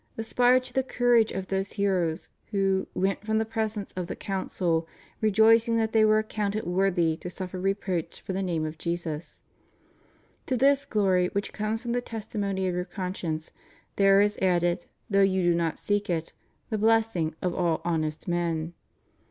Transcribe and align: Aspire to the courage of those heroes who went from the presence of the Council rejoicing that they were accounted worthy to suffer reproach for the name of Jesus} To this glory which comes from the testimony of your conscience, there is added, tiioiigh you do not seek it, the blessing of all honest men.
Aspire 0.17 0.59
to 0.61 0.73
the 0.73 0.81
courage 0.81 1.31
of 1.31 1.45
those 1.49 1.73
heroes 1.73 2.29
who 2.49 2.87
went 2.95 3.23
from 3.23 3.37
the 3.37 3.45
presence 3.45 3.93
of 3.95 4.07
the 4.07 4.15
Council 4.15 4.87
rejoicing 5.21 5.77
that 5.77 5.91
they 5.93 6.03
were 6.03 6.17
accounted 6.17 6.63
worthy 6.65 7.15
to 7.17 7.29
suffer 7.29 7.59
reproach 7.59 8.19
for 8.21 8.33
the 8.33 8.41
name 8.41 8.65
of 8.65 8.79
Jesus} 8.79 9.43
To 10.47 10.57
this 10.57 10.85
glory 10.85 11.27
which 11.33 11.53
comes 11.53 11.83
from 11.83 11.91
the 11.91 12.01
testimony 12.01 12.67
of 12.67 12.73
your 12.73 12.83
conscience, 12.83 13.51
there 13.95 14.21
is 14.21 14.39
added, 14.41 14.87
tiioiigh 15.11 15.31
you 15.31 15.43
do 15.43 15.53
not 15.53 15.77
seek 15.77 16.09
it, 16.09 16.33
the 16.71 16.79
blessing 16.79 17.35
of 17.43 17.53
all 17.53 17.79
honest 17.85 18.27
men. 18.27 18.73